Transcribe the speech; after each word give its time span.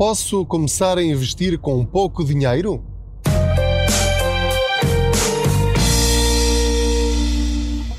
Posso 0.00 0.46
começar 0.46 0.96
a 0.96 1.02
investir 1.02 1.58
com 1.58 1.84
pouco 1.84 2.24
dinheiro? 2.24 2.82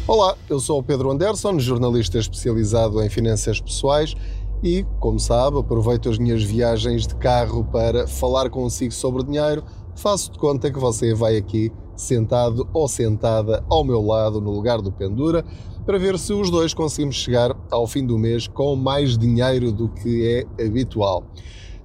Olá, 0.08 0.36
eu 0.50 0.60
sou 0.60 0.80
o 0.80 0.84
Pedro 0.84 1.12
Anderson, 1.12 1.60
jornalista 1.60 2.18
especializado 2.18 3.04
em 3.04 3.08
finanças 3.08 3.62
pessoais 3.62 4.16
e, 4.64 4.84
como 5.00 5.20
sabe, 5.20 5.60
aproveito 5.60 6.10
as 6.10 6.18
minhas 6.18 6.42
viagens 6.42 7.06
de 7.06 7.14
carro 7.18 7.64
para 7.66 8.08
falar 8.08 8.50
consigo 8.50 8.92
sobre 8.92 9.24
dinheiro. 9.24 9.64
Faço 9.94 10.32
de 10.32 10.40
conta 10.40 10.72
que 10.72 10.80
você 10.80 11.14
vai 11.14 11.38
aqui 11.38 11.72
sentado 11.96 12.68
ou 12.74 12.88
sentada 12.88 13.64
ao 13.70 13.84
meu 13.84 14.02
lado 14.02 14.42
no 14.42 14.50
lugar 14.50 14.82
do 14.82 14.92
Pendura 14.92 15.46
para 15.86 16.00
ver 16.00 16.18
se 16.18 16.34
os 16.34 16.50
dois 16.50 16.74
conseguimos 16.74 17.14
chegar 17.14 17.56
ao 17.70 17.86
fim 17.86 18.04
do 18.04 18.18
mês 18.18 18.48
com 18.48 18.76
mais 18.76 19.16
dinheiro 19.16 19.72
do 19.72 19.88
que 19.88 20.48
é 20.58 20.66
habitual. 20.66 21.24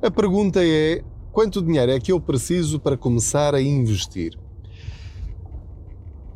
A 0.02 0.10
pergunta 0.10 0.60
é: 0.62 1.02
quanto 1.32 1.62
dinheiro 1.62 1.90
é 1.90 1.98
que 1.98 2.12
eu 2.12 2.20
preciso 2.20 2.78
para 2.78 2.98
começar 2.98 3.54
a 3.54 3.62
investir? 3.62 4.38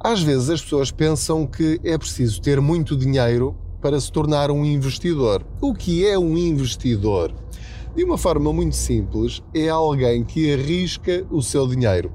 Às 0.02 0.22
vezes 0.22 0.48
as 0.48 0.62
pessoas 0.62 0.90
pensam 0.90 1.46
que 1.46 1.78
é 1.84 1.98
preciso 1.98 2.40
ter 2.40 2.58
muito 2.58 2.96
dinheiro 2.96 3.54
para 3.82 4.00
se 4.00 4.10
tornar 4.10 4.50
um 4.50 4.64
investidor. 4.64 5.44
O 5.60 5.74
que 5.74 6.06
é 6.06 6.18
um 6.18 6.38
investidor? 6.38 7.34
De 7.94 8.02
uma 8.02 8.16
forma 8.16 8.50
muito 8.50 8.74
simples, 8.76 9.42
é 9.54 9.68
alguém 9.68 10.24
que 10.24 10.54
arrisca 10.54 11.26
o 11.30 11.42
seu 11.42 11.66
dinheiro. 11.66 12.12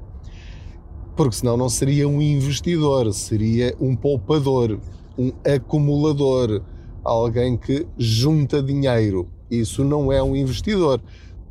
Porque 1.15 1.35
senão 1.35 1.55
não 1.55 1.69
seria 1.69 2.07
um 2.07 2.19
investidor, 2.21 3.13
seria 3.13 3.75
um 3.79 3.95
poupador, 3.95 4.79
um 5.15 5.31
acumulador, 5.45 6.63
alguém 7.03 7.55
que 7.55 7.85
junta 7.99 8.63
dinheiro. 8.63 9.29
Isso 9.49 9.83
não 9.83 10.11
é 10.11 10.23
um 10.23 10.35
investidor. 10.35 10.99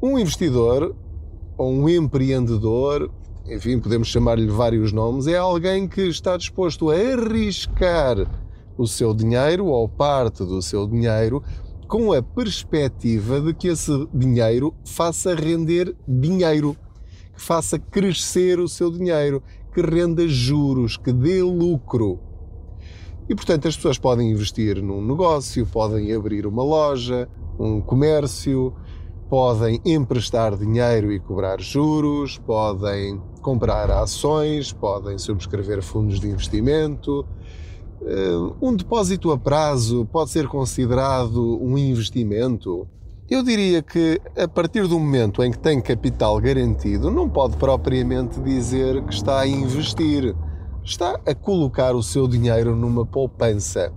Um 0.04 0.18
investidor 0.18 0.94
ou 1.56 1.72
um 1.72 1.88
empreendedor 1.88 3.10
enfim, 3.46 3.80
podemos 3.80 4.08
chamar-lhe 4.08 4.48
vários 4.48 4.92
nomes, 4.92 5.26
é 5.26 5.38
alguém 5.38 5.88
que 5.88 6.02
está 6.02 6.36
disposto 6.36 6.90
a 6.90 6.94
arriscar 6.94 8.26
o 8.76 8.86
seu 8.86 9.14
dinheiro 9.14 9.64
ou 9.64 9.88
parte 9.88 10.44
do 10.44 10.60
seu 10.60 10.86
dinheiro 10.86 11.42
com 11.88 12.12
a 12.12 12.22
perspectiva 12.22 13.40
de 13.40 13.54
que 13.54 13.68
esse 13.68 14.06
dinheiro 14.12 14.74
faça 14.84 15.34
render 15.34 15.96
dinheiro, 16.06 16.76
que 17.34 17.40
faça 17.40 17.78
crescer 17.78 18.60
o 18.60 18.68
seu 18.68 18.90
dinheiro, 18.90 19.42
que 19.72 19.80
renda 19.80 20.28
juros, 20.28 20.98
que 20.98 21.14
dê 21.14 21.42
lucro. 21.42 22.20
E 23.26 23.34
portanto 23.34 23.68
as 23.68 23.76
pessoas 23.76 23.96
podem 23.96 24.30
investir 24.30 24.82
num 24.82 25.02
negócio, 25.02 25.64
podem 25.64 26.12
abrir 26.12 26.46
uma 26.46 26.62
loja, 26.62 27.26
um 27.58 27.80
comércio, 27.80 28.74
podem 29.28 29.80
emprestar 29.84 30.56
dinheiro 30.56 31.12
e 31.12 31.18
cobrar 31.18 31.60
juros, 31.60 32.38
podem 32.38 33.20
comprar 33.40 33.90
ações, 33.90 34.72
podem 34.72 35.18
subscrever 35.18 35.82
fundos 35.82 36.20
de 36.20 36.28
investimento. 36.28 37.26
Eh, 38.02 38.52
um 38.60 38.74
depósito 38.74 39.32
a 39.32 39.38
prazo 39.38 40.06
pode 40.12 40.30
ser 40.30 40.46
considerado 40.46 41.58
um 41.62 41.76
investimento? 41.78 42.86
Eu 43.28 43.42
diria 43.42 43.82
que 43.82 44.20
a 44.36 44.46
partir 44.46 44.86
do 44.86 45.00
momento 45.00 45.42
em 45.42 45.50
que 45.50 45.58
tem 45.58 45.80
capital 45.80 46.38
garantido, 46.38 47.10
não 47.10 47.28
pode 47.28 47.56
propriamente 47.56 48.38
dizer 48.40 49.02
que 49.04 49.14
está 49.14 49.40
a 49.40 49.46
investir. 49.46 50.36
Está 50.84 51.18
a 51.26 51.34
colocar 51.34 51.94
o 51.94 52.02
seu 52.02 52.28
dinheiro 52.28 52.76
numa 52.76 53.06
poupança. 53.06 53.90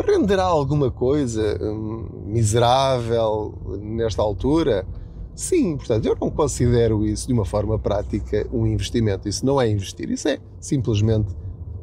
Renderá 0.00 0.44
alguma 0.44 0.90
coisa 0.90 1.58
hum, 1.60 2.08
miserável 2.26 3.54
nesta 3.80 4.22
altura? 4.22 4.86
Sim, 5.34 5.76
portanto, 5.76 6.06
eu 6.06 6.16
não 6.20 6.30
considero 6.30 7.04
isso 7.06 7.26
de 7.26 7.32
uma 7.32 7.44
forma 7.44 7.78
prática 7.78 8.46
um 8.52 8.66
investimento. 8.66 9.28
Isso 9.28 9.44
não 9.44 9.60
é 9.60 9.68
investir, 9.68 10.10
isso 10.10 10.28
é 10.28 10.38
simplesmente 10.60 11.34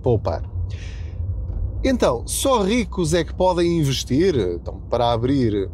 poupar. 0.02 0.44
Então, 1.84 2.26
só 2.26 2.64
ricos 2.64 3.14
é 3.14 3.24
que 3.24 3.34
podem 3.34 3.80
investir? 3.80 4.36
Então, 4.36 4.82
para 4.90 5.12
abrir 5.12 5.70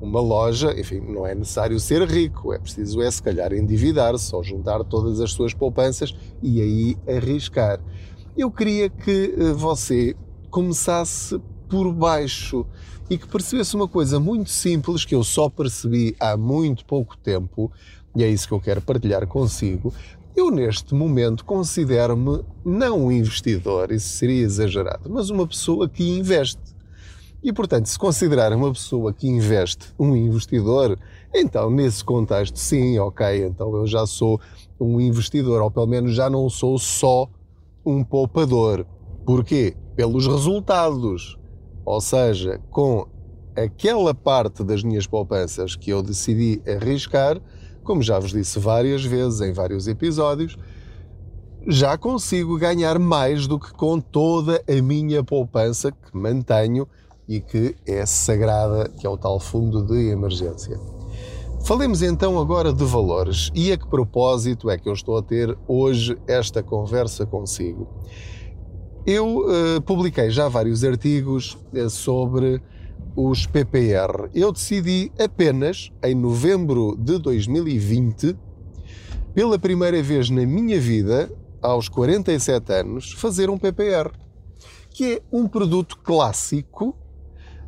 uma 0.00 0.20
loja, 0.20 0.78
enfim, 0.78 1.00
não 1.00 1.26
é 1.26 1.34
necessário 1.34 1.80
ser 1.80 2.02
rico, 2.06 2.52
é 2.52 2.58
preciso 2.58 3.00
é 3.00 3.10
se 3.10 3.22
calhar 3.22 3.52
endividar-se 3.52 4.34
ou 4.34 4.42
juntar 4.44 4.84
todas 4.84 5.20
as 5.20 5.32
suas 5.32 5.54
poupanças 5.54 6.14
e 6.42 6.60
aí 6.60 6.96
arriscar. 7.16 7.80
Eu 8.36 8.50
queria 8.50 8.90
que 8.90 9.34
eh, 9.38 9.52
você 9.52 10.14
começasse 10.50 11.40
por 11.68 11.92
baixo 11.92 12.66
e 13.08 13.18
que 13.18 13.28
percebesse 13.28 13.76
uma 13.76 13.88
coisa 13.88 14.18
muito 14.18 14.50
simples 14.50 15.04
que 15.04 15.14
eu 15.14 15.22
só 15.22 15.48
percebi 15.48 16.16
há 16.18 16.36
muito 16.36 16.84
pouco 16.84 17.16
tempo, 17.16 17.70
e 18.16 18.24
é 18.24 18.28
isso 18.28 18.48
que 18.48 18.54
eu 18.54 18.60
quero 18.60 18.80
partilhar 18.80 19.26
consigo. 19.26 19.92
Eu, 20.34 20.50
neste 20.50 20.94
momento, 20.94 21.44
considero-me 21.44 22.42
não 22.64 23.06
um 23.06 23.12
investidor, 23.12 23.92
isso 23.92 24.08
seria 24.08 24.42
exagerado, 24.42 25.08
mas 25.08 25.30
uma 25.30 25.46
pessoa 25.46 25.88
que 25.88 26.02
investe. 26.02 26.74
E, 27.42 27.52
portanto, 27.52 27.86
se 27.86 27.98
considerar 27.98 28.52
uma 28.54 28.72
pessoa 28.72 29.12
que 29.12 29.28
investe 29.28 29.92
um 29.98 30.16
investidor, 30.16 30.98
então, 31.32 31.70
nesse 31.70 32.02
contexto, 32.02 32.58
sim, 32.58 32.98
ok, 32.98 33.44
então 33.44 33.76
eu 33.76 33.86
já 33.86 34.06
sou 34.06 34.40
um 34.80 34.98
investidor, 35.00 35.60
ou 35.60 35.70
pelo 35.70 35.86
menos 35.86 36.14
já 36.14 36.30
não 36.30 36.48
sou 36.48 36.78
só 36.78 37.28
um 37.84 38.02
poupador. 38.02 38.86
Porquê? 39.26 39.76
Pelos 39.94 40.26
resultados. 40.26 41.38
Ou 41.84 42.00
seja, 42.00 42.60
com 42.70 43.06
aquela 43.56 44.14
parte 44.14 44.64
das 44.64 44.82
minhas 44.82 45.06
poupanças 45.06 45.76
que 45.76 45.90
eu 45.90 46.02
decidi 46.02 46.62
arriscar, 46.66 47.40
como 47.82 48.02
já 48.02 48.18
vos 48.18 48.32
disse 48.32 48.58
várias 48.58 49.04
vezes 49.04 49.40
em 49.40 49.52
vários 49.52 49.86
episódios, 49.86 50.56
já 51.66 51.96
consigo 51.96 52.58
ganhar 52.58 52.98
mais 52.98 53.46
do 53.46 53.58
que 53.58 53.72
com 53.72 54.00
toda 54.00 54.62
a 54.68 54.82
minha 54.82 55.22
poupança 55.22 55.90
que 55.90 56.16
mantenho 56.16 56.86
e 57.28 57.40
que 57.40 57.74
é 57.86 58.04
sagrada, 58.04 58.88
que 58.88 59.06
é 59.06 59.10
o 59.10 59.16
tal 59.16 59.40
fundo 59.40 59.82
de 59.82 60.10
emergência. 60.10 60.78
Falemos 61.64 62.02
então 62.02 62.38
agora 62.38 62.74
de 62.74 62.84
valores 62.84 63.50
e 63.54 63.72
a 63.72 63.78
que 63.78 63.86
propósito 63.88 64.68
é 64.68 64.76
que 64.76 64.86
eu 64.86 64.92
estou 64.92 65.16
a 65.16 65.22
ter 65.22 65.56
hoje 65.66 66.18
esta 66.26 66.62
conversa 66.62 67.24
consigo. 67.24 67.88
Eu 69.06 69.40
uh, 69.40 69.82
publiquei 69.82 70.30
já 70.30 70.48
vários 70.48 70.82
artigos 70.82 71.58
uh, 71.74 71.90
sobre 71.90 72.62
os 73.14 73.46
PPR. 73.46 74.30
Eu 74.34 74.50
decidi 74.50 75.12
apenas 75.22 75.92
em 76.02 76.14
novembro 76.14 76.96
de 76.98 77.18
2020, 77.18 78.34
pela 79.34 79.58
primeira 79.58 80.02
vez 80.02 80.30
na 80.30 80.46
minha 80.46 80.80
vida, 80.80 81.30
aos 81.60 81.86
47 81.86 82.72
anos, 82.72 83.12
fazer 83.12 83.50
um 83.50 83.58
PPR, 83.58 84.10
que 84.88 85.16
é 85.16 85.22
um 85.30 85.46
produto 85.46 85.98
clássico. 86.02 86.96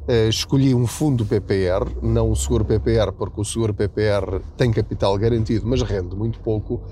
Uh, 0.08 0.30
escolhi 0.30 0.74
um 0.74 0.86
fundo 0.86 1.26
PPR, 1.26 2.00
não 2.02 2.30
um 2.30 2.34
seguro 2.34 2.64
PPR, 2.64 3.12
porque 3.12 3.38
o 3.42 3.44
seguro 3.44 3.74
PPR 3.74 4.40
tem 4.56 4.72
capital 4.72 5.18
garantido, 5.18 5.66
mas 5.66 5.82
rende 5.82 6.16
muito 6.16 6.40
pouco. 6.40 6.82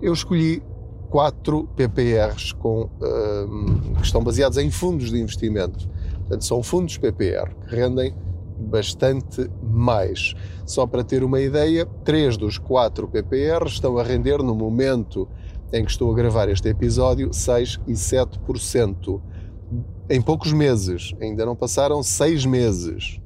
Eu 0.00 0.12
escolhi 0.12 0.62
quatro 1.10 1.68
PPRs 1.74 2.52
com, 2.52 2.88
um, 3.02 3.94
que 3.94 4.02
estão 4.02 4.22
baseados 4.22 4.56
em 4.56 4.70
fundos 4.70 5.10
de 5.10 5.20
investimento. 5.20 5.88
Portanto, 6.20 6.44
são 6.44 6.62
fundos 6.62 6.96
PPR 6.96 7.52
que 7.66 7.74
rendem 7.74 8.14
bastante 8.56 9.50
mais. 9.60 10.34
Só 10.64 10.86
para 10.86 11.02
ter 11.02 11.24
uma 11.24 11.40
ideia, 11.40 11.84
três 12.04 12.36
dos 12.36 12.58
quatro 12.58 13.08
PPR 13.08 13.66
estão 13.66 13.98
a 13.98 14.04
render 14.04 14.38
no 14.38 14.54
momento 14.54 15.28
em 15.72 15.84
que 15.84 15.90
estou 15.90 16.12
a 16.12 16.14
gravar 16.14 16.48
este 16.48 16.68
episódio 16.68 17.32
6 17.32 17.80
e 17.88 17.92
7%. 17.92 19.20
Em 20.08 20.20
poucos 20.22 20.52
meses, 20.52 21.12
ainda 21.20 21.44
não 21.44 21.56
passaram 21.56 22.02
seis 22.02 22.44
meses. 22.46 23.20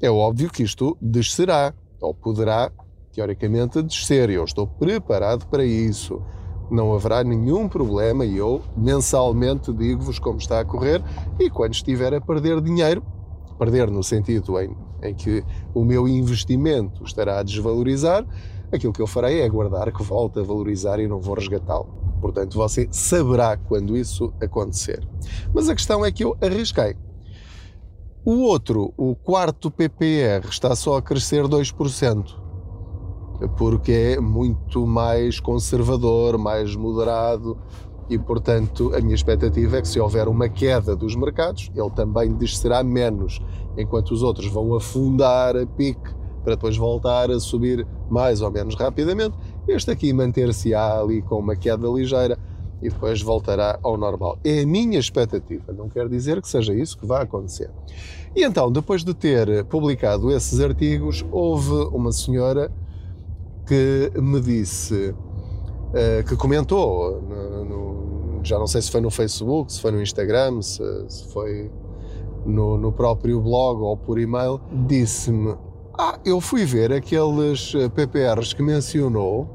É 0.00 0.10
óbvio 0.10 0.50
que 0.50 0.62
isto 0.62 0.96
descerá, 1.00 1.72
ou 2.00 2.12
poderá, 2.12 2.70
teoricamente, 3.12 3.82
descer. 3.82 4.28
Eu 4.30 4.44
estou 4.44 4.66
preparado 4.66 5.46
para 5.46 5.64
isso 5.64 6.22
não 6.70 6.94
haverá 6.94 7.22
nenhum 7.22 7.68
problema 7.68 8.24
e 8.24 8.36
eu 8.36 8.62
mensalmente 8.76 9.72
digo-vos 9.72 10.18
como 10.18 10.38
está 10.38 10.60
a 10.60 10.64
correr 10.64 11.02
e 11.38 11.50
quando 11.50 11.74
estiver 11.74 12.14
a 12.14 12.20
perder 12.20 12.60
dinheiro, 12.60 13.02
perder 13.58 13.90
no 13.90 14.02
sentido 14.02 14.58
em, 14.60 14.76
em 15.02 15.14
que 15.14 15.44
o 15.74 15.84
meu 15.84 16.08
investimento 16.08 17.04
estará 17.04 17.38
a 17.38 17.42
desvalorizar, 17.42 18.26
aquilo 18.72 18.92
que 18.92 19.02
eu 19.02 19.06
farei 19.06 19.40
é 19.40 19.44
aguardar 19.44 19.92
que 19.92 20.02
volte 20.02 20.38
a 20.38 20.42
valorizar 20.42 20.98
e 20.98 21.06
não 21.06 21.20
vou 21.20 21.34
resgatá-lo. 21.34 21.86
Portanto, 22.20 22.56
você 22.56 22.88
saberá 22.90 23.56
quando 23.56 23.96
isso 23.96 24.32
acontecer. 24.40 25.06
Mas 25.52 25.68
a 25.68 25.74
questão 25.74 26.04
é 26.04 26.10
que 26.10 26.24
eu 26.24 26.36
arrisquei. 26.40 26.96
O 28.24 28.38
outro, 28.40 28.94
o 28.96 29.14
quarto 29.14 29.70
PPR, 29.70 30.48
está 30.48 30.74
só 30.74 30.96
a 30.96 31.02
crescer 31.02 31.44
2% 31.44 32.43
porque 33.46 33.92
é 33.92 34.20
muito 34.20 34.86
mais 34.86 35.40
conservador, 35.40 36.38
mais 36.38 36.74
moderado 36.74 37.56
e, 38.08 38.18
portanto, 38.18 38.92
a 38.94 39.00
minha 39.00 39.14
expectativa 39.14 39.78
é 39.78 39.82
que 39.82 39.88
se 39.88 39.98
houver 39.98 40.28
uma 40.28 40.48
queda 40.48 40.94
dos 40.94 41.16
mercados, 41.16 41.70
ele 41.74 41.90
também 41.90 42.32
descerá 42.34 42.82
menos, 42.82 43.40
enquanto 43.76 44.10
os 44.10 44.22
outros 44.22 44.46
vão 44.46 44.74
afundar 44.74 45.56
a 45.56 45.66
pique 45.66 46.14
para 46.42 46.54
depois 46.54 46.76
voltar 46.76 47.30
a 47.30 47.40
subir 47.40 47.86
mais 48.10 48.42
ou 48.42 48.50
menos 48.50 48.74
rapidamente. 48.74 49.34
Este 49.66 49.90
aqui 49.90 50.12
manter-se-á 50.12 51.00
ali 51.00 51.22
com 51.22 51.36
uma 51.36 51.56
queda 51.56 51.88
ligeira 51.88 52.38
e 52.82 52.90
depois 52.90 53.22
voltará 53.22 53.78
ao 53.82 53.96
normal. 53.96 54.38
É 54.44 54.60
a 54.60 54.66
minha 54.66 54.98
expectativa, 54.98 55.72
não 55.72 55.88
quer 55.88 56.06
dizer 56.06 56.42
que 56.42 56.48
seja 56.48 56.74
isso 56.74 56.98
que 56.98 57.06
vai 57.06 57.22
acontecer. 57.22 57.70
E 58.36 58.44
então, 58.44 58.70
depois 58.70 59.02
de 59.02 59.14
ter 59.14 59.64
publicado 59.64 60.30
esses 60.30 60.60
artigos, 60.60 61.24
houve 61.32 61.72
uma 61.94 62.12
senhora 62.12 62.70
que 63.66 64.12
me 64.20 64.40
disse, 64.40 65.14
uh, 65.14 66.24
que 66.28 66.36
comentou, 66.36 67.20
no, 67.22 67.64
no, 67.64 68.40
já 68.44 68.58
não 68.58 68.66
sei 68.66 68.82
se 68.82 68.90
foi 68.90 69.00
no 69.00 69.10
Facebook, 69.10 69.72
se 69.72 69.80
foi 69.80 69.90
no 69.90 70.02
Instagram, 70.02 70.60
se, 70.62 70.82
se 71.08 71.32
foi 71.32 71.70
no, 72.44 72.76
no 72.76 72.92
próprio 72.92 73.40
blog 73.40 73.80
ou 73.80 73.96
por 73.96 74.18
e-mail, 74.18 74.60
disse-me: 74.86 75.56
Ah, 75.98 76.18
eu 76.24 76.40
fui 76.40 76.64
ver 76.64 76.92
aqueles 76.92 77.74
eh, 77.74 77.88
PPRs 77.88 78.52
que 78.52 78.62
mencionou, 78.62 79.48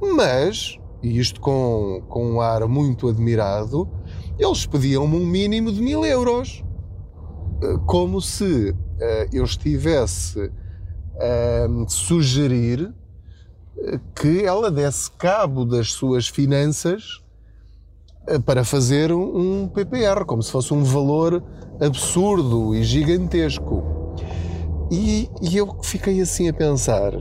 mas, 0.00 0.78
e 1.02 1.18
isto 1.18 1.40
com, 1.40 2.02
com 2.08 2.32
um 2.32 2.40
ar 2.40 2.66
muito 2.68 3.08
admirado, 3.08 3.88
eles 4.38 4.66
pediam-me 4.66 5.16
um 5.16 5.26
mínimo 5.26 5.72
de 5.72 5.80
mil 5.80 6.04
euros. 6.04 6.62
Eh, 7.62 7.78
como 7.86 8.20
se 8.20 8.70
uh, 8.70 8.74
eu 9.32 9.44
estivesse 9.44 10.52
a 11.18 11.88
sugerir 11.88 12.94
que 14.14 14.44
ela 14.44 14.70
desse 14.70 15.10
cabo 15.12 15.64
das 15.64 15.92
suas 15.92 16.28
finanças 16.28 17.22
para 18.44 18.64
fazer 18.64 19.12
um 19.12 19.68
PPR, 19.68 20.24
como 20.24 20.42
se 20.42 20.50
fosse 20.50 20.74
um 20.74 20.82
valor 20.82 21.42
absurdo 21.80 22.74
e 22.74 22.82
gigantesco. 22.82 23.84
E, 24.90 25.28
e 25.42 25.56
eu 25.56 25.76
fiquei 25.82 26.20
assim 26.20 26.48
a 26.48 26.52
pensar. 26.52 27.12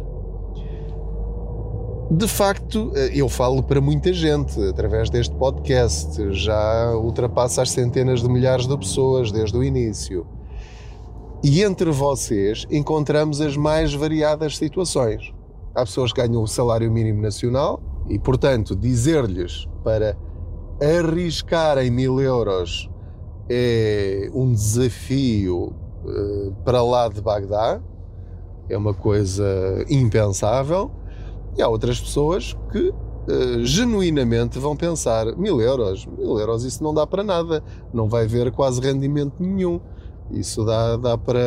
De 2.09 2.27
facto, 2.27 2.91
eu 3.13 3.27
falo 3.27 3.63
para 3.63 3.81
muita 3.81 4.13
gente 4.13 4.61
através 4.69 5.09
deste 5.09 5.35
podcast, 5.35 6.31
já 6.33 6.95
ultrapassa 6.95 7.63
as 7.63 7.71
centenas 7.71 8.21
de 8.21 8.29
milhares 8.29 8.67
de 8.67 8.77
pessoas 8.77 9.31
desde 9.31 9.57
o 9.57 9.63
início. 9.63 10.25
E 11.43 11.61
entre 11.61 11.91
vocês 11.91 12.65
encontramos 12.69 13.41
as 13.41 13.57
mais 13.57 13.93
variadas 13.93 14.57
situações. 14.57 15.34
Há 15.75 15.81
pessoas 15.81 16.13
que 16.13 16.21
ganham 16.21 16.41
o 16.41 16.47
salário 16.47 16.89
mínimo 16.89 17.21
nacional 17.21 17.81
e, 18.07 18.17
portanto, 18.17 18.75
dizer-lhes 18.75 19.67
para 19.83 20.17
arriscarem 20.81 21.91
mil 21.91 22.21
euros 22.21 22.89
é 23.49 24.29
um 24.33 24.53
desafio 24.53 25.73
uh, 26.05 26.55
para 26.63 26.81
lá 26.81 27.07
de 27.09 27.21
Bagdá, 27.21 27.81
é 28.69 28.77
uma 28.77 28.93
coisa 28.93 29.85
impensável, 29.89 30.91
e 31.57 31.61
há 31.61 31.67
outras 31.67 31.99
pessoas 31.99 32.57
que 32.71 32.89
uh, 32.89 33.63
genuinamente 33.63 34.57
vão 34.57 34.75
pensar: 34.75 35.35
mil 35.37 35.61
euros, 35.61 36.05
mil 36.05 36.39
euros, 36.39 36.63
isso 36.63 36.83
não 36.83 36.93
dá 36.93 37.05
para 37.05 37.23
nada, 37.23 37.63
não 37.93 38.07
vai 38.07 38.23
haver 38.23 38.51
quase 38.51 38.81
rendimento 38.81 39.41
nenhum. 39.41 39.79
Isso 40.31 40.65
dá, 40.65 40.97
dá 40.97 41.17
para, 41.17 41.39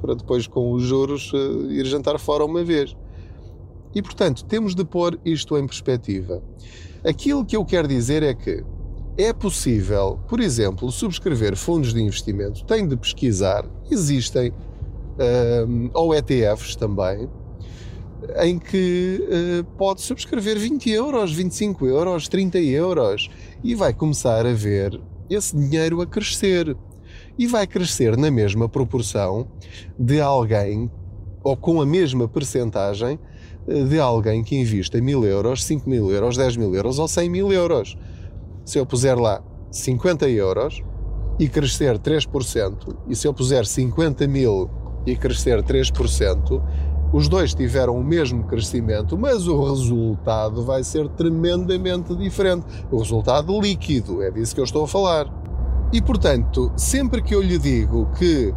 para 0.00 0.14
depois, 0.14 0.46
com 0.46 0.72
os 0.72 0.82
juros, 0.84 1.32
uh, 1.32 1.70
ir 1.70 1.84
jantar 1.86 2.18
fora 2.18 2.44
uma 2.44 2.62
vez. 2.62 2.96
E 3.94 4.02
portanto, 4.02 4.44
temos 4.44 4.74
de 4.74 4.84
pôr 4.84 5.18
isto 5.24 5.56
em 5.56 5.66
perspectiva. 5.66 6.42
Aquilo 7.04 7.44
que 7.44 7.56
eu 7.56 7.64
quero 7.64 7.88
dizer 7.88 8.22
é 8.22 8.34
que 8.34 8.62
é 9.16 9.32
possível, 9.32 10.18
por 10.28 10.40
exemplo, 10.40 10.90
subscrever 10.90 11.56
fundos 11.56 11.92
de 11.92 12.00
investimento, 12.00 12.64
tem 12.64 12.86
de 12.86 12.96
pesquisar, 12.96 13.66
existem, 13.90 14.52
um, 15.68 15.90
ou 15.92 16.14
ETFs 16.14 16.76
também, 16.76 17.28
em 18.42 18.58
que 18.58 19.20
uh, 19.22 19.64
pode 19.76 20.02
subscrever 20.02 20.58
20 20.58 20.90
euros, 20.90 21.32
25 21.32 21.86
euros, 21.86 22.28
30 22.28 22.58
euros 22.58 23.30
e 23.62 23.74
vai 23.74 23.92
começar 23.92 24.46
a 24.46 24.52
ver 24.52 25.00
esse 25.28 25.56
dinheiro 25.56 26.00
a 26.00 26.06
crescer. 26.06 26.76
E 27.38 27.46
vai 27.46 27.66
crescer 27.66 28.16
na 28.16 28.30
mesma 28.30 28.68
proporção 28.68 29.48
de 29.98 30.20
alguém, 30.20 30.90
ou 31.42 31.56
com 31.56 31.80
a 31.80 31.86
mesma 31.86 32.28
percentagem, 32.28 33.18
de 33.66 34.00
alguém 34.00 34.42
que 34.42 34.56
invista 34.56 35.00
mil 35.00 35.24
euros, 35.24 35.64
5 35.64 35.88
mil 35.88 36.10
euros, 36.10 36.36
10 36.36 36.56
mil 36.56 36.74
euros 36.74 36.98
ou 36.98 37.06
100 37.06 37.28
mil 37.28 37.52
euros 37.52 37.96
se 38.64 38.78
eu 38.78 38.86
puser 38.86 39.18
lá 39.18 39.42
50 39.70 40.28
euros 40.28 40.82
e 41.38 41.48
crescer 41.48 41.98
3%, 41.98 42.96
e 43.08 43.16
se 43.16 43.26
eu 43.26 43.34
puser 43.34 43.66
50 43.66 44.28
mil 44.28 44.70
e 45.06 45.16
crescer 45.16 45.62
3%, 45.62 46.62
os 47.12 47.28
dois 47.28 47.52
tiveram 47.54 47.96
o 47.96 48.04
mesmo 48.04 48.44
crescimento, 48.44 49.18
mas 49.18 49.48
o 49.48 49.60
resultado 49.64 50.62
vai 50.64 50.84
ser 50.84 51.08
tremendamente 51.08 52.14
diferente. 52.14 52.64
O 52.92 52.98
resultado 52.98 53.58
líquido, 53.60 54.22
é 54.22 54.30
disso 54.30 54.54
que 54.54 54.60
eu 54.60 54.64
estou 54.64 54.84
a 54.84 54.88
falar. 54.88 55.26
E 55.92 56.00
portanto, 56.00 56.70
sempre 56.76 57.20
que 57.20 57.34
eu 57.34 57.42
lhe 57.42 57.58
digo 57.58 58.08
que 58.16 58.54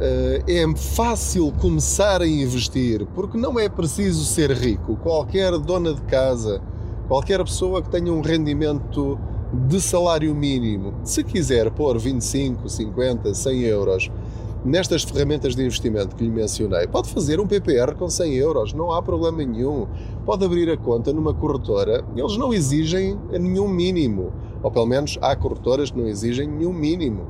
é 0.00 0.76
fácil 0.76 1.52
começar 1.60 2.22
a 2.22 2.26
investir, 2.26 3.06
porque 3.14 3.36
não 3.38 3.58
é 3.58 3.68
preciso 3.68 4.24
ser 4.24 4.50
rico, 4.50 4.96
qualquer 4.96 5.56
dona 5.58 5.94
de 5.94 6.02
casa, 6.02 6.60
qualquer 7.08 7.42
pessoa 7.44 7.82
que 7.82 7.90
tenha 7.90 8.12
um 8.12 8.20
rendimento 8.20 9.18
de 9.52 9.80
salário 9.80 10.34
mínimo, 10.34 10.94
se 11.04 11.22
quiser 11.22 11.70
pôr 11.70 11.98
25, 11.98 12.68
50, 12.68 13.34
100 13.34 13.60
euros 13.62 14.10
nestas 14.64 15.02
ferramentas 15.02 15.56
de 15.56 15.62
investimento 15.62 16.14
que 16.14 16.24
lhe 16.24 16.30
mencionei, 16.30 16.86
pode 16.86 17.08
fazer 17.10 17.40
um 17.40 17.46
PPR 17.46 17.94
com 17.94 18.08
100 18.08 18.34
euros, 18.34 18.72
não 18.72 18.92
há 18.92 19.02
problema 19.02 19.38
nenhum. 19.38 19.88
Pode 20.24 20.44
abrir 20.44 20.70
a 20.70 20.76
conta 20.76 21.12
numa 21.12 21.34
corretora, 21.34 22.04
eles 22.16 22.36
não 22.36 22.54
exigem 22.54 23.18
nenhum 23.30 23.66
mínimo, 23.68 24.32
ou 24.62 24.70
pelo 24.70 24.86
menos 24.86 25.18
há 25.20 25.34
corretoras 25.34 25.90
que 25.90 25.98
não 25.98 26.06
exigem 26.06 26.48
nenhum 26.48 26.72
mínimo. 26.72 27.26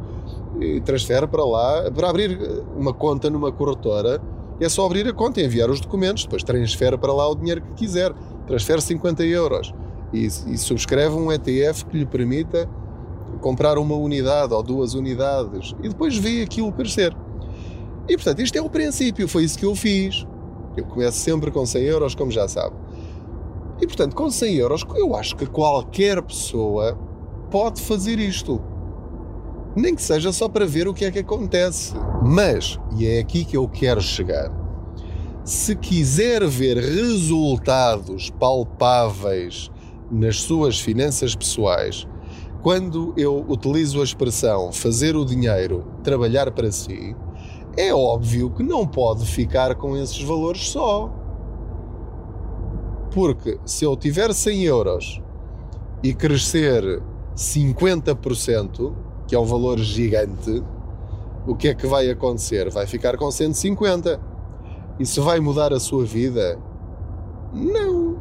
E 0.63 0.81
transfere 0.81 1.27
para 1.27 1.45
lá, 1.45 1.91
para 1.91 2.09
abrir 2.09 2.39
uma 2.77 2.93
conta 2.93 3.29
numa 3.29 3.51
corretora, 3.51 4.21
é 4.61 4.69
só 4.69 4.87
abrir 4.87 5.09
a 5.09 5.13
conta 5.13 5.41
e 5.41 5.45
enviar 5.45 5.69
os 5.69 5.81
documentos, 5.81 6.23
depois 6.23 6.43
transfere 6.45 6.97
para 6.97 7.13
lá 7.13 7.29
o 7.29 7.35
dinheiro 7.35 7.61
que 7.63 7.73
quiser, 7.75 8.13
transfere 8.47 8.81
50 8.81 9.25
euros 9.25 9.75
e, 10.13 10.27
e 10.27 10.59
subscreve 10.59 11.15
um 11.17 11.33
ETF 11.33 11.87
que 11.87 11.99
lhe 11.99 12.07
permita 12.07 12.69
comprar 13.41 13.79
uma 13.79 13.97
unidade 13.97 14.55
ou 14.55 14.63
duas 14.63 14.95
unidades 14.95 15.75
e 15.83 15.89
depois 15.89 16.17
vê 16.17 16.43
aquilo 16.43 16.71
crescer. 16.73 17.17
E 18.09 18.17
portanto, 18.17 18.41
isto 18.41 18.57
é 18.57 18.63
o 18.63 18.69
princípio, 18.69 19.27
foi 19.27 19.45
isso 19.45 19.59
que 19.59 19.65
eu 19.65 19.75
fiz. 19.75 20.27
Eu 20.77 20.85
começo 20.85 21.19
sempre 21.19 21.51
com 21.51 21.65
100 21.67 21.83
euros, 21.83 22.15
como 22.15 22.31
já 22.31 22.49
sabe. 22.49 22.75
E 23.81 23.87
portanto, 23.87 24.15
com 24.15 24.31
100 24.31 24.55
euros, 24.57 24.85
eu 24.95 25.15
acho 25.17 25.37
que 25.37 25.47
qualquer 25.47 26.23
pessoa 26.23 26.97
pode 27.51 27.81
fazer 27.81 28.19
isto. 28.19 28.61
Nem 29.75 29.95
que 29.95 30.03
seja 30.03 30.33
só 30.33 30.49
para 30.49 30.67
ver 30.67 30.87
o 30.87 30.95
que 30.95 31.05
é 31.05 31.11
que 31.11 31.21
acontece. 31.21 31.95
Mas, 32.23 32.79
e 32.97 33.07
é 33.07 33.19
aqui 33.19 33.45
que 33.45 33.57
eu 33.57 33.69
quero 33.69 34.01
chegar, 34.01 34.51
se 35.45 35.75
quiser 35.75 36.47
ver 36.47 36.77
resultados 36.77 38.31
palpáveis 38.31 39.71
nas 40.11 40.41
suas 40.41 40.79
finanças 40.79 41.35
pessoais, 41.35 42.07
quando 42.63 43.13
eu 43.17 43.45
utilizo 43.49 44.01
a 44.01 44.05
expressão 44.05 44.71
fazer 44.71 45.17
o 45.17 45.25
dinheiro 45.25 45.85
trabalhar 46.05 46.53
para 46.53 46.71
si, 46.71 47.17
é 47.77 47.93
óbvio 47.93 48.51
que 48.51 48.63
não 48.63 48.87
pode 48.87 49.27
ficar 49.27 49.75
com 49.75 49.97
esses 49.97 50.23
valores 50.23 50.69
só. 50.69 51.11
Porque 53.11 53.59
se 53.65 53.85
eu 53.85 53.97
tiver 53.97 54.33
100 54.33 54.63
euros 54.63 55.23
e 56.03 56.15
crescer 56.15 57.03
50%, 57.35 58.95
que 59.33 59.37
é 59.37 59.39
um 59.39 59.47
valor 59.47 59.79
gigante, 59.79 60.63
o 61.47 61.57
que 61.57 61.69
é 61.69 61.75
que 61.75 61.87
vai 61.87 62.11
acontecer? 62.11 62.69
Vai 62.69 62.87
ficar 62.87 63.17
com 63.17 63.31
150. 63.31 64.21
Isso 65.01 65.23
vai 65.23 65.41
mudar 65.41 65.73
a 65.73 65.81
sua 65.81 66.05
vida? 66.05 66.59
Não. 67.51 68.19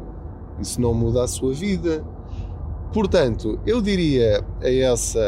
Isso 0.58 0.80
não 0.80 0.94
muda 0.94 1.22
a 1.22 1.28
sua 1.28 1.52
vida. 1.52 2.02
Portanto, 2.94 3.60
eu 3.66 3.82
diria 3.82 4.42
a 4.62 4.70
essa 4.70 5.20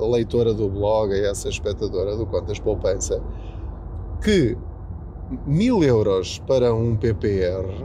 leitora 0.00 0.54
do 0.54 0.70
blog, 0.70 1.12
a 1.12 1.28
essa 1.28 1.50
espectadora 1.50 2.16
do 2.16 2.24
Contas 2.24 2.58
Poupança, 2.58 3.22
que 4.22 4.56
mil 5.46 5.84
euros 5.84 6.38
para 6.46 6.74
um 6.74 6.96
PPR 6.96 7.84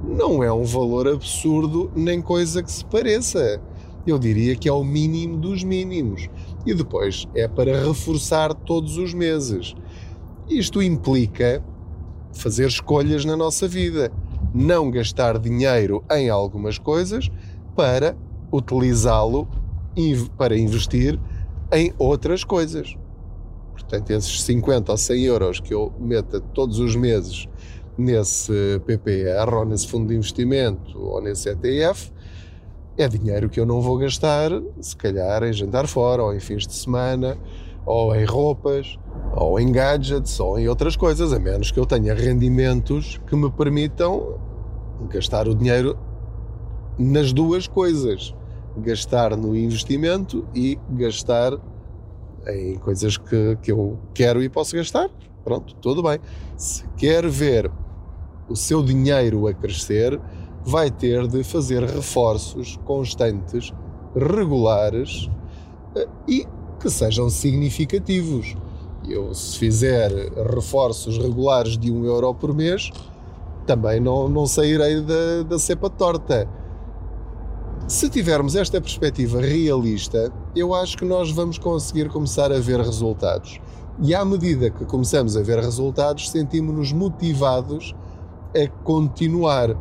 não 0.00 0.44
é 0.44 0.52
um 0.52 0.62
valor 0.62 1.08
absurdo 1.08 1.90
nem 1.96 2.22
coisa 2.22 2.62
que 2.62 2.70
se 2.70 2.84
pareça. 2.84 3.60
Eu 4.06 4.18
diria 4.18 4.54
que 4.54 4.68
é 4.68 4.72
o 4.72 4.84
mínimo 4.84 5.36
dos 5.36 5.62
mínimos. 5.62 6.28
E 6.66 6.74
depois 6.74 7.26
é 7.34 7.48
para 7.48 7.84
reforçar 7.84 8.54
todos 8.54 8.98
os 8.98 9.14
meses. 9.14 9.74
Isto 10.48 10.82
implica 10.82 11.64
fazer 12.32 12.66
escolhas 12.66 13.24
na 13.24 13.36
nossa 13.36 13.66
vida 13.66 14.12
não 14.54 14.90
gastar 14.90 15.38
dinheiro 15.38 16.04
em 16.10 16.28
algumas 16.28 16.78
coisas 16.78 17.30
para 17.74 18.16
utilizá-lo 18.52 19.48
para 20.36 20.56
investir 20.56 21.18
em 21.72 21.92
outras 21.98 22.44
coisas. 22.44 22.96
Portanto, 23.72 24.10
esses 24.10 24.42
50 24.42 24.92
ou 24.92 24.98
100 24.98 25.22
euros 25.22 25.60
que 25.60 25.74
eu 25.74 25.92
meto 25.98 26.40
todos 26.40 26.78
os 26.78 26.94
meses 26.94 27.48
nesse 27.96 28.80
PPR 28.86 29.52
ou 29.52 29.64
nesse 29.64 29.88
fundo 29.88 30.08
de 30.08 30.14
investimento 30.14 30.98
ou 30.98 31.20
nesse 31.20 31.48
ETF, 31.48 32.12
é 32.96 33.08
dinheiro 33.08 33.48
que 33.48 33.58
eu 33.58 33.66
não 33.66 33.80
vou 33.80 33.98
gastar, 33.98 34.50
se 34.80 34.96
calhar 34.96 35.42
em 35.42 35.52
jantar 35.52 35.86
fora, 35.86 36.22
ou 36.22 36.34
em 36.34 36.40
fins 36.40 36.66
de 36.66 36.74
semana, 36.74 37.36
ou 37.84 38.14
em 38.14 38.24
roupas, 38.24 38.98
ou 39.36 39.58
em 39.58 39.70
gadgets, 39.70 40.38
ou 40.38 40.58
em 40.58 40.68
outras 40.68 40.96
coisas, 40.96 41.32
a 41.32 41.38
menos 41.38 41.70
que 41.70 41.78
eu 41.78 41.86
tenha 41.86 42.14
rendimentos 42.14 43.20
que 43.26 43.36
me 43.36 43.50
permitam 43.50 44.38
gastar 45.10 45.48
o 45.48 45.54
dinheiro 45.54 45.98
nas 46.98 47.32
duas 47.32 47.66
coisas. 47.66 48.34
Gastar 48.76 49.36
no 49.36 49.56
investimento 49.56 50.46
e 50.54 50.78
gastar 50.90 51.52
em 52.48 52.76
coisas 52.76 53.16
que, 53.16 53.56
que 53.62 53.70
eu 53.70 53.98
quero 54.12 54.42
e 54.42 54.48
posso 54.48 54.74
gastar. 54.74 55.08
Pronto, 55.44 55.74
tudo 55.76 56.02
bem. 56.02 56.18
Se 56.56 56.84
quer 56.96 57.28
ver 57.28 57.70
o 58.48 58.56
seu 58.56 58.82
dinheiro 58.82 59.46
a 59.46 59.54
crescer, 59.54 60.20
vai 60.64 60.90
ter 60.90 61.26
de 61.26 61.44
fazer 61.44 61.82
reforços 61.82 62.78
constantes, 62.84 63.72
regulares 64.14 65.28
eh, 65.94 66.08
e 66.26 66.46
que 66.80 66.90
sejam 66.90 67.28
significativos. 67.28 68.56
Eu, 69.06 69.34
se 69.34 69.58
fizer 69.58 70.10
reforços 70.54 71.18
regulares 71.18 71.76
de 71.76 71.92
um 71.92 72.04
euro 72.06 72.34
por 72.34 72.54
mês, 72.54 72.90
também 73.66 74.00
não, 74.00 74.28
não 74.28 74.46
sairei 74.46 75.00
da, 75.00 75.42
da 75.42 75.58
cepa 75.58 75.90
torta. 75.90 76.48
Se 77.86 78.08
tivermos 78.08 78.56
esta 78.56 78.80
perspectiva 78.80 79.40
realista, 79.40 80.32
eu 80.56 80.74
acho 80.74 80.96
que 80.96 81.04
nós 81.04 81.30
vamos 81.30 81.58
conseguir 81.58 82.08
começar 82.08 82.50
a 82.50 82.58
ver 82.58 82.80
resultados. 82.80 83.60
E 84.02 84.14
à 84.14 84.24
medida 84.24 84.70
que 84.70 84.84
começamos 84.86 85.36
a 85.36 85.42
ver 85.42 85.58
resultados, 85.58 86.30
sentimos-nos 86.30 86.92
motivados 86.92 87.94
a 88.56 88.68
continuar. 88.82 89.76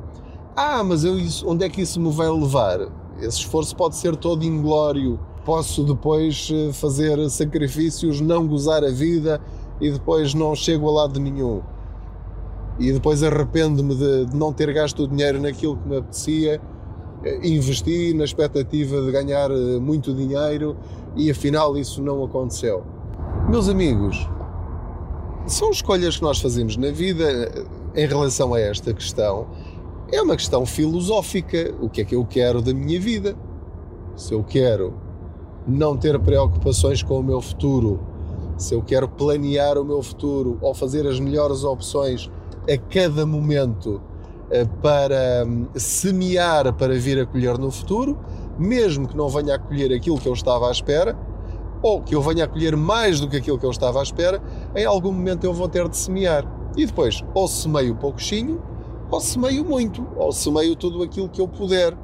Ah, 0.56 0.84
mas 0.84 1.04
eu, 1.04 1.16
onde 1.48 1.66
é 1.66 1.70
que 1.70 1.82
isso 1.82 2.00
me 2.00 2.12
vai 2.12 2.30
levar? 2.30 2.80
Esse 3.18 3.40
esforço 3.40 3.76
pode 3.76 3.96
ser 3.96 4.16
todo 4.16 4.44
inglório. 4.44 5.20
Posso 5.44 5.84
depois 5.84 6.48
eh, 6.54 6.72
fazer 6.72 7.28
sacrifícios, 7.30 8.22
não 8.22 8.48
gozar 8.48 8.84
a 8.84 8.92
vida 8.92 9.42
e 9.82 9.90
depois 9.90 10.36
não 10.36 10.56
chego 10.56 10.88
a 10.88 10.92
lado 10.92 11.20
nenhum. 11.20 11.62
E 12.80 12.92
depois 12.92 13.24
arrependo-me 13.24 13.96
de, 13.96 14.26
de 14.28 14.36
não 14.36 14.54
ter 14.54 14.72
gasto 14.72 15.04
o 15.04 15.08
dinheiro 15.08 15.42
naquilo 15.42 15.76
que 15.76 15.88
me 15.88 15.98
apetecia. 15.98 16.62
Eh, 17.26 17.48
investi 17.48 18.14
na 18.14 18.24
expectativa 18.24 19.02
de 19.02 19.12
ganhar 19.12 19.50
eh, 19.50 19.80
muito 19.80 20.14
dinheiro 20.14 20.78
e 21.16 21.32
afinal 21.32 21.76
isso 21.76 22.00
não 22.00 22.24
aconteceu. 22.24 22.84
Meus 23.50 23.68
amigos, 23.68 24.30
são 25.48 25.72
escolhas 25.72 26.18
que 26.18 26.22
nós 26.22 26.40
fazemos 26.40 26.78
na 26.78 26.92
vida 26.92 27.66
em 27.96 28.08
relação 28.08 28.54
a 28.54 28.60
esta 28.60 28.94
questão 28.94 29.48
é 30.12 30.22
uma 30.22 30.36
questão 30.36 30.66
filosófica. 30.66 31.74
O 31.82 31.90
que 31.90 32.02
é 32.02 32.06
que 32.06 32.16
eu 32.16 32.26
quero 32.26 32.62
da 32.62 32.74
minha 32.74 33.00
vida? 33.00 33.36
Se 34.16 34.34
eu 34.34 34.44
quero 34.44 34.94
não 35.68 35.96
ter 35.96 36.20
preocupações 36.20 37.02
com 37.02 37.20
o 37.20 37.24
meu 37.24 37.42
futuro, 37.42 38.00
se 38.58 38.74
eu 38.74 38.82
quero 38.82 39.08
planear 39.08 39.78
o 39.78 39.84
meu 39.84 40.02
futuro 40.02 40.58
ou 40.62 40.74
fazer 40.74 41.08
as 41.08 41.20
melhores 41.20 41.64
opções 41.64 42.30
a 42.70 42.78
cada 42.78 43.26
momento 43.26 44.02
eh, 44.52 44.66
para 44.82 45.46
hum, 45.48 45.68
semear 45.76 46.72
para 46.74 46.94
vir 46.94 47.20
a 47.20 47.26
colher 47.26 47.58
no 47.58 47.72
futuro, 47.72 48.20
mesmo 48.58 49.08
que 49.08 49.18
não 49.18 49.28
venha 49.28 49.56
a 49.56 49.60
colher 49.60 49.92
aquilo 49.92 50.20
que 50.20 50.28
eu 50.28 50.34
estava 50.34 50.68
à 50.68 50.72
espera, 50.72 51.18
ou 51.82 52.02
que 52.02 52.16
eu 52.16 52.22
venha 52.22 52.46
a 52.46 52.48
colher 52.48 52.78
mais 52.78 53.20
do 53.20 53.28
que 53.28 53.38
aquilo 53.38 53.58
que 53.58 53.66
eu 53.66 53.72
estava 53.72 54.00
à 54.00 54.04
espera, 54.04 54.42
em 54.76 54.86
algum 54.86 55.12
momento 55.12 55.44
eu 55.44 55.54
vou 55.54 55.68
ter 55.68 55.88
de 55.90 55.98
semear. 55.98 56.46
E 56.78 56.86
depois, 56.86 57.24
ou 57.34 57.48
semeio 57.48 57.96
pouquinho, 57.96 58.62
ou 59.14 59.22
semeio 59.22 59.64
muito, 59.64 60.08
ou 60.16 60.32
semeio 60.32 60.76
tudo 60.76 61.04
aquilo 61.04 61.30
que 61.30 61.40
eu 61.40 61.48
puder 61.48 61.96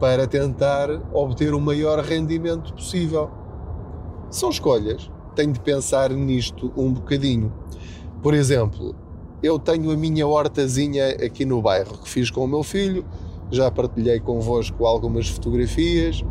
para 0.00 0.26
tentar 0.26 0.88
obter 1.12 1.52
o 1.52 1.60
maior 1.60 1.98
rendimento 1.98 2.72
possível. 2.72 3.30
São 4.30 4.48
escolhas. 4.48 5.10
Tenho 5.36 5.52
de 5.52 5.60
pensar 5.60 6.10
nisto 6.10 6.72
um 6.76 6.92
bocadinho. 6.92 7.52
Por 8.22 8.32
exemplo, 8.32 8.94
eu 9.42 9.58
tenho 9.58 9.90
a 9.90 9.96
minha 9.96 10.26
hortazinha 10.26 11.08
aqui 11.10 11.44
no 11.44 11.60
bairro 11.60 11.98
que 11.98 12.08
fiz 12.08 12.30
com 12.30 12.42
o 12.44 12.48
meu 12.48 12.62
filho, 12.62 13.04
já 13.50 13.70
partilhei 13.70 14.18
convosco 14.18 14.86
algumas 14.86 15.28
fotografias 15.28 16.24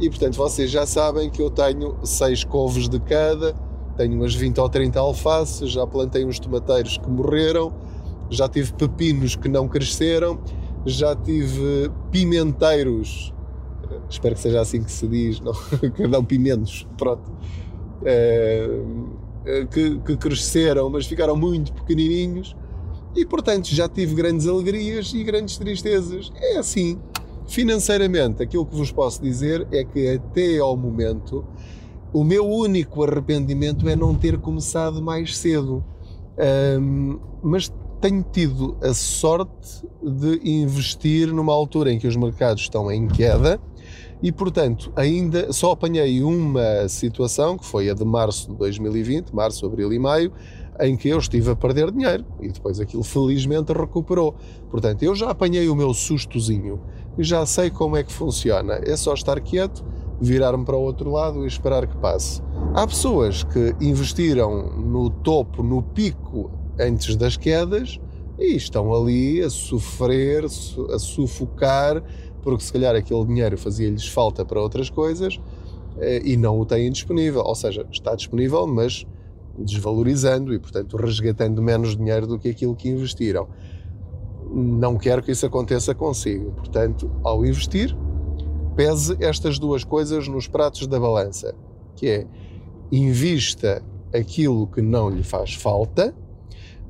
e, 0.00 0.08
portanto, 0.08 0.36
vocês 0.36 0.70
já 0.70 0.86
sabem 0.86 1.28
que 1.28 1.42
eu 1.42 1.50
tenho 1.50 1.98
seis 2.02 2.44
couves 2.44 2.88
de 2.88 2.98
cada, 2.98 3.54
tenho 3.98 4.14
umas 4.14 4.34
20 4.34 4.58
ou 4.58 4.68
30 4.70 4.98
alfaces, 4.98 5.70
já 5.70 5.86
plantei 5.86 6.24
uns 6.24 6.38
tomateiros 6.38 6.96
que 6.96 7.10
morreram 7.10 7.74
já 8.30 8.48
tive 8.48 8.72
pepinos 8.74 9.36
que 9.36 9.48
não 9.48 9.68
cresceram, 9.68 10.40
já 10.86 11.14
tive 11.14 11.90
pimenteiros, 12.10 13.32
espero 14.08 14.34
que 14.34 14.40
seja 14.40 14.60
assim 14.60 14.82
que 14.82 14.90
se 14.90 15.06
diz, 15.06 15.40
não, 15.40 15.52
não 16.08 16.24
pimentos, 16.24 16.86
pronto, 16.96 17.32
é, 18.04 18.68
que, 19.70 19.98
que 19.98 20.16
cresceram, 20.16 20.90
mas 20.90 21.06
ficaram 21.06 21.36
muito 21.36 21.72
pequenininhos 21.72 22.56
e, 23.14 23.24
portanto, 23.24 23.68
já 23.68 23.88
tive 23.88 24.14
grandes 24.14 24.46
alegrias 24.46 25.12
e 25.14 25.22
grandes 25.22 25.56
tristezas. 25.56 26.32
É 26.36 26.56
assim. 26.56 26.98
Financeiramente, 27.46 28.42
aquilo 28.42 28.64
que 28.64 28.74
vos 28.74 28.90
posso 28.90 29.22
dizer 29.22 29.66
é 29.70 29.84
que 29.84 30.08
até 30.08 30.58
ao 30.58 30.76
momento 30.76 31.44
o 32.12 32.24
meu 32.24 32.48
único 32.48 33.04
arrependimento 33.04 33.88
é 33.88 33.94
não 33.94 34.14
ter 34.14 34.38
começado 34.38 35.02
mais 35.02 35.36
cedo. 35.36 35.84
Um, 36.80 37.18
mas 37.42 37.70
tenho 38.04 38.22
tido 38.22 38.76
a 38.82 38.92
sorte 38.92 39.82
de 40.02 40.38
investir 40.44 41.32
numa 41.32 41.54
altura 41.54 41.90
em 41.90 41.98
que 41.98 42.06
os 42.06 42.14
mercados 42.16 42.60
estão 42.60 42.92
em 42.92 43.08
queda 43.08 43.58
e, 44.22 44.30
portanto, 44.30 44.92
ainda 44.94 45.50
só 45.54 45.70
apanhei 45.70 46.22
uma 46.22 46.86
situação, 46.86 47.56
que 47.56 47.64
foi 47.64 47.88
a 47.88 47.94
de 47.94 48.04
março 48.04 48.50
de 48.50 48.58
2020, 48.58 49.30
março, 49.30 49.64
abril 49.64 49.90
e 49.90 49.98
maio, 49.98 50.30
em 50.80 50.98
que 50.98 51.08
eu 51.08 51.16
estive 51.16 51.52
a 51.52 51.56
perder 51.56 51.90
dinheiro 51.90 52.26
e 52.42 52.48
depois 52.48 52.78
aquilo 52.78 53.02
felizmente 53.02 53.72
recuperou. 53.72 54.34
Portanto, 54.70 55.02
eu 55.02 55.14
já 55.14 55.30
apanhei 55.30 55.66
o 55.70 55.74
meu 55.74 55.94
sustozinho 55.94 56.82
e 57.16 57.24
já 57.24 57.46
sei 57.46 57.70
como 57.70 57.96
é 57.96 58.02
que 58.02 58.12
funciona. 58.12 58.82
É 58.84 58.98
só 58.98 59.14
estar 59.14 59.40
quieto, 59.40 59.82
virar-me 60.20 60.66
para 60.66 60.76
o 60.76 60.82
outro 60.82 61.10
lado 61.10 61.44
e 61.44 61.46
esperar 61.46 61.86
que 61.86 61.96
passe. 61.96 62.42
Há 62.74 62.86
pessoas 62.86 63.44
que 63.44 63.74
investiram 63.80 64.76
no 64.76 65.08
topo, 65.08 65.62
no 65.62 65.82
pico 65.82 66.63
antes 66.78 67.16
das 67.16 67.36
quedas 67.36 67.98
e 68.38 68.56
estão 68.56 68.92
ali 68.92 69.40
a 69.40 69.50
sofrer, 69.50 70.44
a 70.44 70.98
sufocar, 70.98 72.02
porque 72.42 72.64
se 72.64 72.72
calhar 72.72 72.94
aquele 72.94 73.24
dinheiro 73.24 73.56
fazia-lhes 73.56 74.06
falta 74.06 74.44
para 74.44 74.60
outras 74.60 74.90
coisas 74.90 75.40
eh, 75.98 76.22
e 76.24 76.36
não 76.36 76.58
o 76.58 76.66
têm 76.66 76.90
disponível. 76.90 77.42
Ou 77.42 77.54
seja, 77.54 77.86
está 77.90 78.14
disponível, 78.14 78.66
mas 78.66 79.06
desvalorizando 79.56 80.52
e, 80.52 80.58
portanto, 80.58 80.96
resgatando 80.96 81.62
menos 81.62 81.96
dinheiro 81.96 82.26
do 82.26 82.38
que 82.38 82.48
aquilo 82.48 82.74
que 82.74 82.88
investiram. 82.88 83.48
Não 84.52 84.96
quero 84.96 85.22
que 85.22 85.32
isso 85.32 85.46
aconteça 85.46 85.94
consigo. 85.94 86.50
Portanto, 86.52 87.10
ao 87.22 87.46
investir, 87.46 87.96
pese 88.74 89.16
estas 89.20 89.58
duas 89.58 89.84
coisas 89.84 90.26
nos 90.28 90.48
pratos 90.48 90.86
da 90.86 90.98
balança, 90.98 91.54
que 91.94 92.08
é 92.08 92.26
invista 92.90 93.82
aquilo 94.12 94.66
que 94.66 94.82
não 94.82 95.08
lhe 95.08 95.22
faz 95.22 95.54
falta 95.54 96.14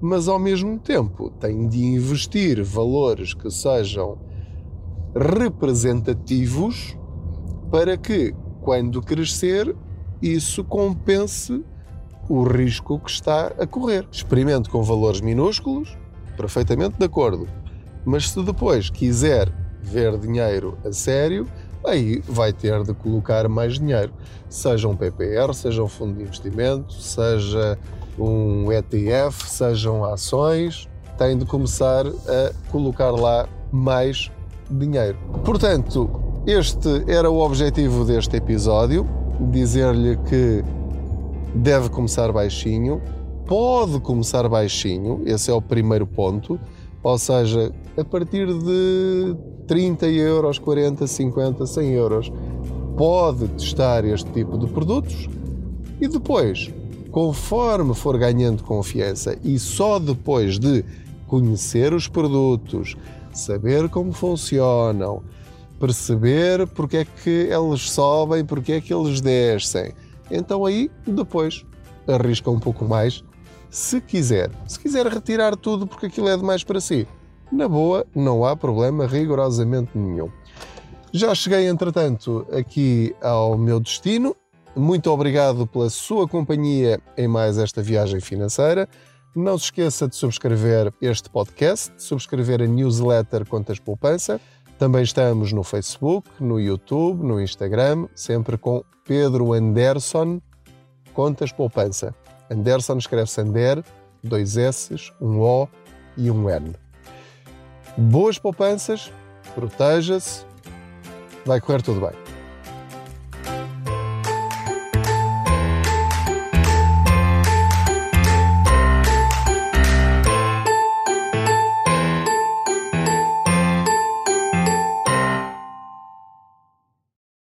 mas 0.01 0.29
ao 0.29 0.39
mesmo 0.39 0.79
tempo 0.79 1.31
tem 1.31 1.67
de 1.69 1.85
investir 1.85 2.63
valores 2.63 3.35
que 3.35 3.51
sejam 3.51 4.19
representativos 5.15 6.97
para 7.71 7.97
que, 7.97 8.35
quando 8.61 9.01
crescer, 9.01 9.75
isso 10.21 10.65
compense 10.65 11.65
o 12.29 12.43
risco 12.43 12.99
que 12.99 13.11
está 13.11 13.49
a 13.59 13.67
correr. 13.67 14.07
Experimente 14.11 14.69
com 14.69 14.83
valores 14.83 15.21
minúsculos, 15.21 15.97
perfeitamente 16.37 16.99
de 16.99 17.05
acordo. 17.05 17.47
Mas 18.05 18.31
se 18.31 18.43
depois 18.43 18.91
quiser 18.91 19.53
ver 19.83 20.19
dinheiro 20.19 20.79
a 20.85 20.93
sério, 20.93 21.47
aí 21.87 22.23
vai 22.27 22.53
ter 22.53 22.83
de 22.83 22.95
colocar 22.95 23.49
mais 23.49 23.79
dinheiro. 23.79 24.13
Seja 24.49 24.89
um 24.89 24.97
PPR, 24.97 25.53
seja 25.55 25.83
um 25.83 25.89
fundo 25.89 26.17
de 26.17 26.23
investimento, 26.23 26.95
seja 26.95 27.79
um 28.19 28.71
ETF, 28.73 29.49
sejam 29.49 30.05
ações, 30.05 30.89
tem 31.19 31.37
de 31.37 31.45
começar 31.45 32.07
a 32.07 32.71
colocar 32.71 33.11
lá 33.11 33.49
mais 33.73 34.31
dinheiro. 34.71 35.19
Portanto, 35.45 36.11
este 36.47 37.05
era 37.07 37.31
o 37.31 37.39
objetivo 37.41 38.05
deste 38.05 38.37
episódio: 38.37 39.07
dizer-lhe 39.51 40.17
que 40.29 40.65
deve 41.55 41.89
começar 41.89 42.33
baixinho, 42.33 43.01
pode 43.47 44.01
começar 44.01 44.49
baixinho, 44.49 45.23
esse 45.25 45.51
é 45.51 45.55
o 45.55 45.63
primeiro 45.63 46.07
ponto, 46.07 46.59
ou 47.03 47.19
seja, 47.19 47.73
a 47.97 48.05
partir 48.05 48.47
de 48.47 49.37
30 49.67 50.07
euros, 50.09 50.59
40, 50.59 51.07
50, 51.07 51.67
100 51.67 51.91
euros, 51.93 52.33
pode 52.97 53.49
testar 53.49 54.05
este 54.05 54.31
tipo 54.31 54.59
de 54.59 54.67
produtos 54.67 55.29
e 56.01 56.09
depois 56.09 56.73
conforme 57.15 57.95
for 57.95 58.19
ganhando 58.19 58.65
confiança 58.65 59.39
e 59.45 59.57
só 59.57 60.01
depois 60.01 60.59
de 60.59 60.85
conhecer 61.29 61.95
os 61.95 62.09
produtos, 62.09 62.97
saber 63.33 63.89
como 63.89 64.13
funcionam, 64.13 65.23
perceber 65.79 66.67
porque 66.67 66.97
é 66.97 67.05
que 67.05 67.31
eles 67.31 67.89
sobem, 67.89 68.45
porque 68.45 68.73
é 68.73 68.81
que 68.81 68.93
eles 68.93 69.21
descem. 69.21 69.93
Então 70.29 70.67
aí 70.67 70.91
depois 71.07 71.65
arrisca 72.09 72.51
um 72.51 72.59
pouco 72.59 72.85
mais, 72.85 73.23
se 73.71 74.01
quiser. 74.01 74.51
Se 74.67 74.81
quiser 74.81 75.07
retirar 75.07 75.55
tudo 75.55 75.87
porque 75.87 76.07
aquilo 76.07 76.29
é 76.29 76.37
demais 76.37 76.65
para 76.65 76.81
si, 76.81 77.07
na 77.53 77.69
boa, 77.69 78.05
não 78.13 78.45
há 78.45 78.57
problema 78.57 79.07
rigorosamente 79.07 79.97
nenhum. 79.97 80.33
Já 81.13 81.33
cheguei, 81.33 81.69
entretanto, 81.69 82.45
aqui 82.51 83.15
ao 83.23 83.57
meu 83.57 83.79
destino. 83.79 84.35
Muito 84.77 85.09
obrigado 85.11 85.69
pela 85.69 85.89
sua 85.89 86.27
companhia 86.27 87.01
em 87.17 87.29
mais 87.29 87.59
esta 87.59 87.81
viagem 87.81 88.21
financeira. 88.21 88.89
Não 89.35 89.57
se 89.57 89.67
esqueça 89.67 90.09
de 90.09 90.17
subscrever 90.17 90.93
este 91.01 91.31
podcast, 91.31 91.93
subscrever 91.97 92.61
a 92.61 92.67
newsletter 92.67 93.47
Contas 93.47 93.79
Poupança. 93.79 94.41
Também 94.77 95.03
estamos 95.03 95.53
no 95.53 95.63
Facebook, 95.63 96.29
no 96.41 96.59
YouTube, 96.59 97.25
no 97.25 97.41
Instagram, 97.41 98.09
sempre 98.17 98.59
com 98.59 98.83
Pedro 99.07 99.53
Anderson 99.53 100.41
Contas 101.13 101.53
Poupança. 101.53 102.13
Anderson 102.51 102.99
escreve-se 102.99 103.41
Ander, 103.41 103.85
dois 104.25 104.57
S, 104.57 104.97
um 105.21 105.41
O 105.41 105.69
e 106.17 106.29
um 106.31 106.51
N. 106.51 106.75
Boas 107.97 108.39
poupanças, 108.39 109.13
proteja-se, 109.55 110.45
vai 111.47 111.61
correr 111.61 111.81
tudo 111.81 112.01
bem. 112.01 112.24